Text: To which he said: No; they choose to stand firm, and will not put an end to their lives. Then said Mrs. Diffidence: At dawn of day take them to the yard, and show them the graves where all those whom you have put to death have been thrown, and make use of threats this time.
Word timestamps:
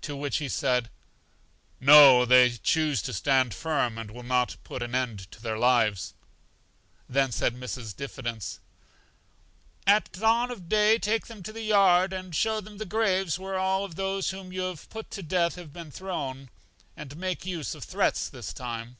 To 0.00 0.16
which 0.16 0.38
he 0.38 0.48
said: 0.48 0.88
No; 1.78 2.24
they 2.24 2.52
choose 2.52 3.02
to 3.02 3.12
stand 3.12 3.52
firm, 3.52 3.98
and 3.98 4.10
will 4.10 4.22
not 4.22 4.56
put 4.64 4.82
an 4.82 4.94
end 4.94 5.30
to 5.32 5.42
their 5.42 5.58
lives. 5.58 6.14
Then 7.06 7.32
said 7.32 7.54
Mrs. 7.54 7.94
Diffidence: 7.94 8.60
At 9.86 10.10
dawn 10.12 10.50
of 10.50 10.70
day 10.70 10.96
take 10.98 11.26
them 11.26 11.42
to 11.42 11.52
the 11.52 11.60
yard, 11.60 12.14
and 12.14 12.34
show 12.34 12.62
them 12.62 12.78
the 12.78 12.86
graves 12.86 13.38
where 13.38 13.58
all 13.58 13.86
those 13.88 14.30
whom 14.30 14.54
you 14.54 14.62
have 14.62 14.88
put 14.88 15.10
to 15.10 15.22
death 15.22 15.56
have 15.56 15.70
been 15.70 15.90
thrown, 15.90 16.48
and 16.96 17.18
make 17.18 17.44
use 17.44 17.74
of 17.74 17.84
threats 17.84 18.26
this 18.30 18.54
time. 18.54 18.96